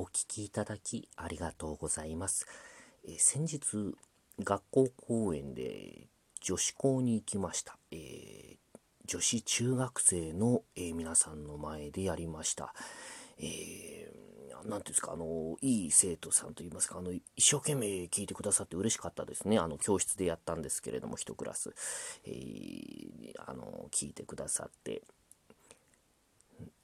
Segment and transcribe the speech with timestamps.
[0.00, 2.46] お聞きいただきありがとうございます。
[3.04, 3.96] え、先日、
[4.38, 6.06] 学校公演で
[6.40, 7.76] 女子校に行きました。
[7.90, 8.56] えー、
[9.06, 12.72] 女子中学生の、えー、皆さんの前でやりました。
[13.40, 19.58] えー、なんていうんですか、あの、いい生徒さんといいますか、あの、一生懸命聞いてくださって嬉しかったですね。
[19.58, 21.74] あの、教室でやったんですけれども、一クラス、
[22.24, 25.02] えー、あの、聞いてくださって、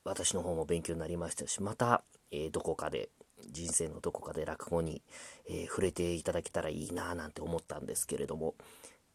[0.02, 2.02] 私の方も勉強になりましたし、また、
[2.34, 3.10] えー、どこかで、
[3.50, 5.02] 人生のどこかで落語に、
[5.48, 8.54] えー、触れていただけたらいいなぁなんて思ったんですけれども、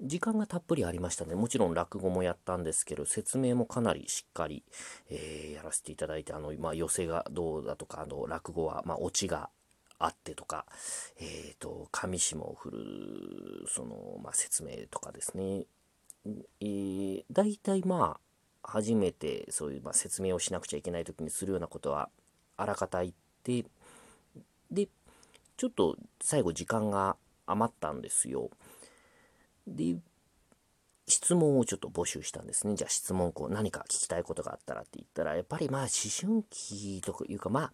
[0.02, 1.35] 時間がたっぷりありましたね。
[1.35, 4.63] もちろん落語もやったんですけど、説明もかなりしっかり、
[5.09, 9.49] えー、やらせていただいて、あの、まあ、寄せがどうだとか、あの、落語は、まあ、オチが
[9.98, 10.65] あってとか、
[11.20, 15.65] えっ、ー、と、上下を振る、その、まあ、説明とかですね。
[16.62, 18.20] えー、大体まあ、
[18.63, 22.09] 初めてそういう、まあ、説明をしなくちゃいけない時にするようなことは
[22.59, 23.13] あらかた言っ
[23.44, 23.66] て
[24.72, 24.88] で
[25.58, 28.49] ちょっと最後時間が余ったんですよ。
[29.68, 29.98] で
[31.07, 32.76] 質問をちょっと募集したんですね。
[32.76, 35.90] じゃあ質問こう何か聞きたいことがあったらって言ったらやっぱりまあ思
[36.21, 37.74] 春期とかいうかまあ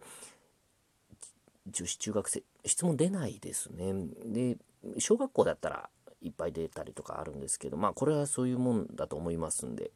[1.66, 3.92] 女子中学生質問出ないですね。
[4.24, 4.56] で
[4.98, 5.90] 小学校だったら
[6.22, 9.90] いっぱい出たりとかあるんですけどまあこれはそういうもんだと思いますんで。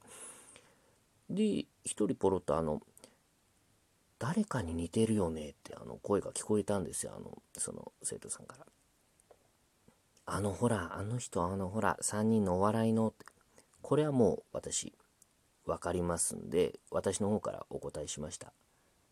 [1.31, 2.83] で、一人ポロッとあの、
[4.21, 8.67] 誰かに似てるよねってあの声が聞こえたんですよ、あの、その生徒さんから。
[10.27, 13.15] あのほら、あの人、あのほら、3人のお笑いの。
[13.81, 14.93] これはもう私、
[15.65, 18.53] 分かりますんで、私の方からお答えしました。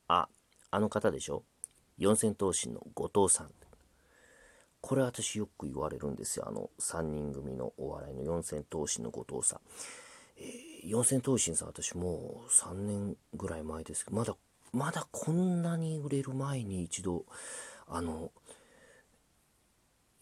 [0.09, 0.29] あ、
[0.71, 1.43] あの方でしょ？
[1.97, 3.51] 四千頭身の後藤さん。
[4.83, 6.47] これ私よく言われるんですよ。
[6.47, 9.61] あの3人組のお笑いの四千頭身の後藤さん。
[10.37, 14.37] えー、四千頭身さん、私もう3年ぐらい前ですけど、まだ、
[14.73, 17.25] まだこんなに売れる前に一度、
[17.87, 18.31] あの、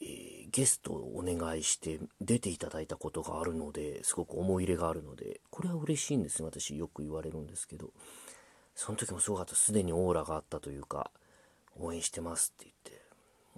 [0.01, 6.47] えー、ゲストをお願いして出ていただいたことがあるので、すごく思い入れがあるので、これは嬉しいんですね。
[6.47, 7.91] 私よく言われるんですけど、
[8.75, 9.55] その時もすごかった。
[9.55, 11.11] すでにオーラがあったというか、
[11.79, 13.05] 応援してますって言って、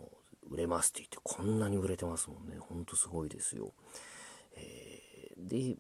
[0.00, 0.10] も
[0.50, 2.56] う売れますって言って、こんなに売れてますもんね。
[2.58, 3.72] ほんとすごいですよ。
[4.54, 5.76] えー、で、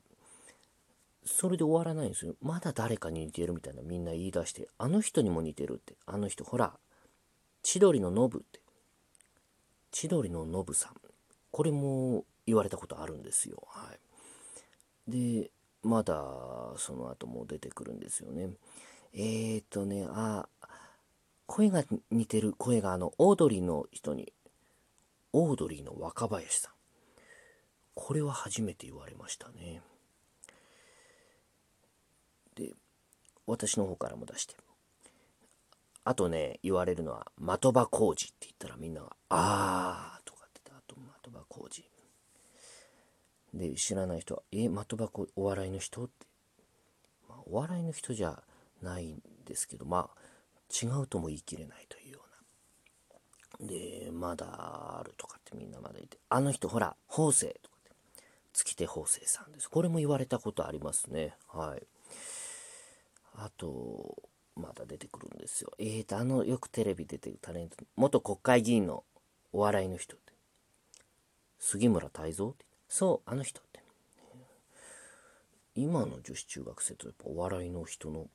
[1.28, 2.34] それで終わらないんですよ。
[2.42, 5.94] まだ誰かに似てるみたいなみんな言い出して、あの人にも似てるって。
[6.06, 6.72] あの人、ほら、
[7.62, 8.60] 千鳥のノブって。
[9.90, 10.94] 千鳥のノブさん。
[11.50, 13.62] これも言われたことあるんですよ。
[13.68, 13.92] は
[15.06, 15.10] い。
[15.10, 15.50] で、
[15.82, 16.14] まだ
[16.76, 18.50] その後も出てくるんですよね。
[19.12, 20.48] えーとね、あ、
[21.46, 24.32] 声が似てる声があの、オードリーの人に、
[25.32, 26.72] オードリーの若林さん。
[27.94, 29.82] これは初めて言われましたね。
[32.58, 32.72] で、
[33.46, 34.56] 私の方からも出して。
[36.04, 41.84] あとね、言われるのは、的場工事って言ったらみんなが、あーとかって言ったあと的場工事。
[43.54, 46.26] で、知らない人は、え、的場お笑いの人って。
[47.28, 48.42] まあ、お笑いの人じゃ
[48.82, 50.18] ないんですけど、まあ、
[50.70, 52.20] 違うとも言い切れないというよ
[53.60, 53.68] うな。
[53.68, 57.92] で、まだあるとかってみんなまだいて、あの人ほら、法政とかって、
[58.52, 59.68] 月手法政さんです。
[59.68, 61.36] これも言われたことありますね。
[61.48, 61.86] はい。
[63.40, 64.16] あと、
[64.56, 65.72] まだ出てくるんですよ。
[65.78, 69.04] えーと、あの、よくテレビ出てるタレント、元国会議員の
[69.52, 70.32] お笑いの人って。
[71.60, 72.64] 杉村太蔵って。
[72.88, 73.80] そう、あの人って。
[75.76, 78.26] 今の女子中学生とやっぱお笑いの人の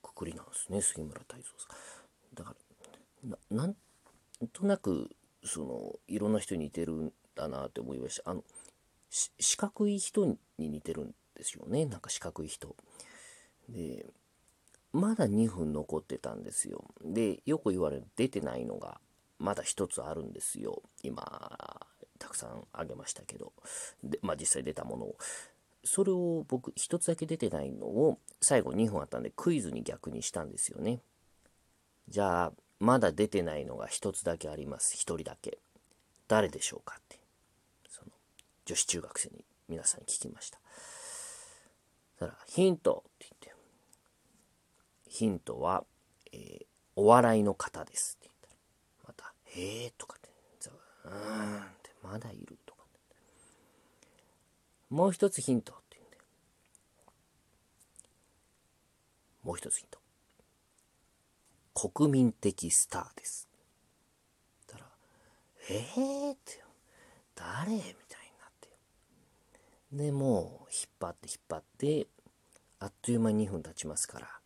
[0.00, 1.66] くくりなんですね、杉村太蔵さ
[2.32, 2.34] ん。
[2.34, 2.54] だか
[3.24, 3.76] ら、ななん
[4.52, 5.10] となく、
[5.44, 8.30] その、いろんな人に似てるんだなって思いました。
[8.30, 8.44] あの、
[9.10, 10.26] 四角い人
[10.58, 11.84] に似てるんですよね。
[11.84, 12.76] なんか四角い人。
[13.68, 14.06] で、
[14.92, 16.84] まだ2分残ってたんですよ。
[17.02, 19.00] で、よく言われる出てないのが
[19.38, 20.82] まだ1つあるんですよ。
[21.02, 21.88] 今、
[22.18, 23.52] たくさんあげましたけど。
[24.04, 25.16] で、まあ実際出たものを。
[25.84, 31.00] それを僕1つだけ出てないのを最後2分あったんでクイズに逆にしたんですよね。
[32.08, 34.94] じゃあ、まだ出てないのが1つだけあります。
[34.94, 35.58] 1人だけ。
[36.28, 37.18] 誰でしょうかって。
[37.88, 38.12] その、
[38.64, 40.60] 女子中学生に皆さんに聞きました。
[42.20, 43.04] だから、ヒント、
[45.12, 45.84] ヒントは、
[46.32, 46.64] えー、
[46.96, 48.54] お笑いの方ですって言ったら、
[49.08, 50.30] また、へえとかって、
[51.04, 52.80] うーんって、まだいるとか、
[54.88, 56.22] もう一つヒントって言うんだよ。
[59.42, 59.98] もう一つヒント。
[61.90, 63.46] 国民的スターです。
[64.66, 64.86] たら、
[65.68, 66.64] えーって、
[67.34, 67.92] 誰みたいに
[68.40, 68.70] なって
[69.92, 72.06] で、もう、引っ張って引っ張って、
[72.78, 74.41] あっという間に2分経ちますから、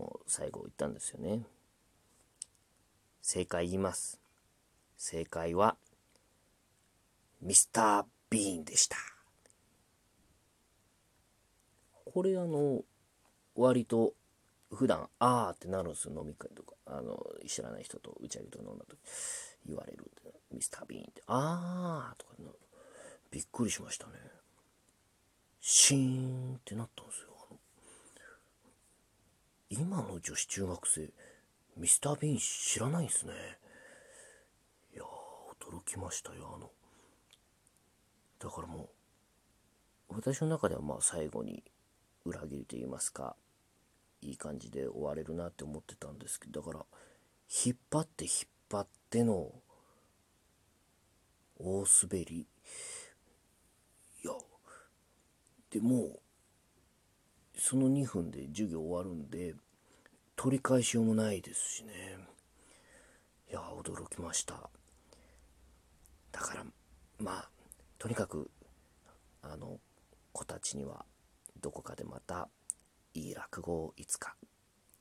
[0.00, 1.42] もう最後言ったんですよね。
[3.20, 4.18] 正解言います。
[4.96, 5.76] 正解は
[7.42, 8.96] ミスター・ビーンでした。
[12.06, 12.80] これあの
[13.54, 14.14] 割と
[14.72, 16.72] 普段あーってなるんですよ飲み会とか。
[16.86, 18.98] あの知らない人と打ち上げとか飲んだ時。
[19.66, 20.10] 言われる
[20.50, 21.22] ミスター・ビーンって。
[21.26, 22.32] あーとか
[23.30, 24.12] びっくりしましたね。
[25.60, 27.29] シーンってなったんですよ。
[29.72, 31.10] 今の女子中学生
[31.76, 33.32] ミスター・ビーン知らないんすね。
[34.92, 36.72] いや驚きましたよあの。
[38.40, 38.90] だからも
[40.08, 41.62] う私の中ではまあ最後に
[42.24, 43.36] 裏切りと言いますか
[44.22, 46.84] いい感じで終われるなって思ってたんですけどだから
[47.64, 48.32] 引っ張って引っ
[48.68, 49.52] 張っての
[51.60, 52.48] 大滑り。
[54.24, 54.32] いや
[55.70, 56.18] でも
[57.62, 59.54] その2分で授業終わるんで
[60.34, 61.92] 取り返しようもないですしね
[63.50, 64.70] いや驚きました
[66.32, 66.64] だから
[67.18, 67.48] まあ
[67.98, 68.50] とにかく
[69.42, 69.78] あの
[70.32, 71.04] 子たちには
[71.60, 72.48] どこかでまた
[73.12, 74.36] いい落語をいつか、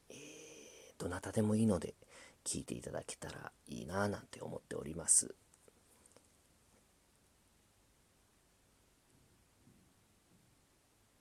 [0.10, 1.96] えー、どなたでもいいので
[2.44, 5.34] 聞いていただけたらいいななんて思っております。